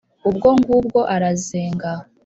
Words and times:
ubwo 0.29 0.47
ngubwo 0.59 0.99
arazenga 1.15 1.91